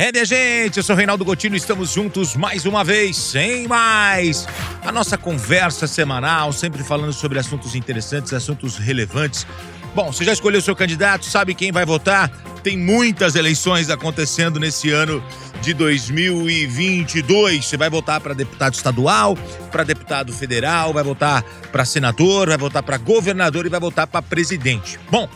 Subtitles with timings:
[0.00, 4.48] É, minha gente, eu sou Reinaldo Gotino, estamos juntos mais uma vez, sem mais.
[4.82, 9.46] A nossa conversa semanal, sempre falando sobre assuntos interessantes, assuntos relevantes.
[9.94, 12.30] Bom, você já escolheu seu candidato, sabe quem vai votar?
[12.62, 15.22] Tem muitas eleições acontecendo nesse ano
[15.60, 17.66] de 2022.
[17.66, 19.36] Você vai votar para deputado estadual,
[19.70, 24.22] para deputado federal, vai votar para senador, vai votar para governador e vai votar para
[24.22, 24.98] presidente.
[25.10, 25.28] Bom,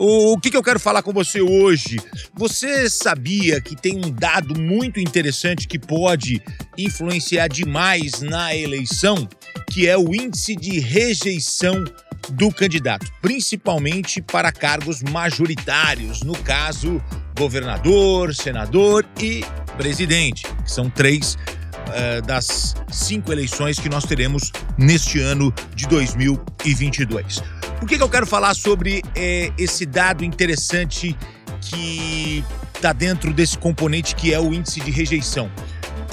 [0.00, 2.00] o, o que, que eu quero falar com você hoje?
[2.34, 6.42] Você sabia que tem um dado muito interessante que pode
[6.78, 9.28] influenciar demais na eleição,
[9.70, 11.84] que é o índice de rejeição
[12.30, 17.02] do candidato, principalmente para cargos majoritários, no caso,
[17.38, 19.44] governador, senador e
[19.76, 27.59] presidente, que são três uh, das cinco eleições que nós teremos neste ano de 2022.
[27.80, 31.16] Por que, que eu quero falar sobre é, esse dado interessante
[31.62, 35.50] que está dentro desse componente que é o índice de rejeição?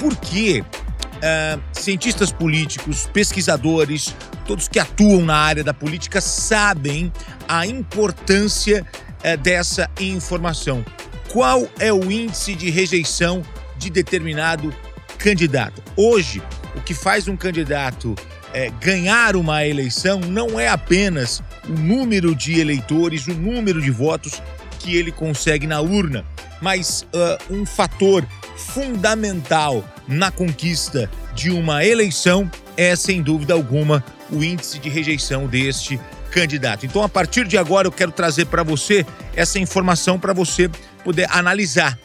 [0.00, 7.12] Porque uh, cientistas políticos, pesquisadores, todos que atuam na área da política sabem
[7.46, 8.86] a importância
[9.22, 10.82] uh, dessa informação.
[11.30, 13.42] Qual é o índice de rejeição
[13.76, 14.74] de determinado
[15.18, 15.82] candidato?
[15.94, 16.42] Hoje,
[16.74, 18.14] o que faz um candidato
[18.54, 24.42] é, ganhar uma eleição não é apenas o número de eleitores, o número de votos
[24.78, 26.24] que ele consegue na urna,
[26.60, 28.24] mas uh, um fator
[28.56, 35.98] fundamental na conquista de uma eleição é, sem dúvida alguma, o índice de rejeição deste
[36.30, 36.86] candidato.
[36.86, 40.70] Então, a partir de agora, eu quero trazer para você essa informação para você
[41.04, 41.98] poder analisar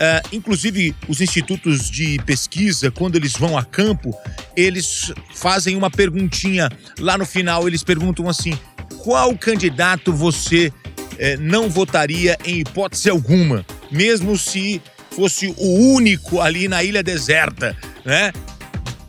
[0.00, 4.18] Uh, inclusive, os institutos de pesquisa, quando eles vão a campo,
[4.56, 7.68] eles fazem uma perguntinha lá no final.
[7.68, 8.58] Eles perguntam assim:
[9.02, 10.72] qual candidato você
[11.18, 17.76] eh, não votaria em hipótese alguma, mesmo se fosse o único ali na ilha deserta,
[18.04, 18.32] né?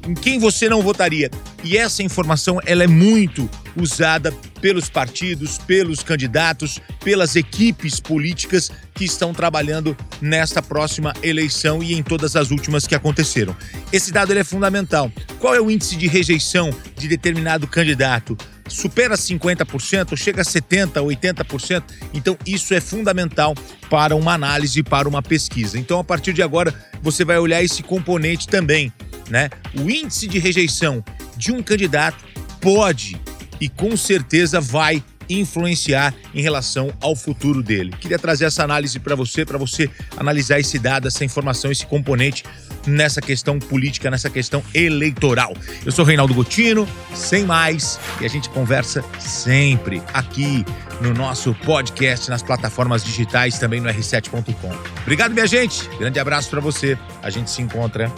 [0.08, 1.30] Em quem você não votaria?
[1.64, 9.06] E essa informação ela é muito usada pelos partidos, pelos candidatos, pelas equipes políticas que
[9.06, 13.56] estão trabalhando nesta próxima eleição e em todas as últimas que aconteceram.
[13.94, 15.12] Esse dado é fundamental.
[15.40, 18.36] Qual é o índice de rejeição de determinado candidato?
[18.72, 21.84] Supera 50%, chega a 70%, 80%.
[22.14, 23.54] Então, isso é fundamental
[23.90, 25.78] para uma análise, para uma pesquisa.
[25.78, 28.92] Então, a partir de agora, você vai olhar esse componente também.
[29.30, 29.50] Né?
[29.78, 31.04] O índice de rejeição
[31.38, 32.24] de um candidato
[32.60, 33.20] pode
[33.60, 35.04] e com certeza vai
[35.40, 37.94] influenciar em relação ao futuro dele.
[38.00, 42.44] Queria trazer essa análise para você, para você analisar esse dado, essa informação, esse componente
[42.88, 45.54] nessa questão política, nessa questão eleitoral.
[45.86, 50.66] Eu sou Reinaldo Gotino, sem mais, e a gente conversa sempre aqui
[51.00, 54.72] no nosso podcast, nas plataformas digitais, também no r7.com.
[55.02, 55.88] Obrigado, minha gente.
[55.98, 56.98] Grande abraço para você.
[57.22, 58.12] A gente se encontra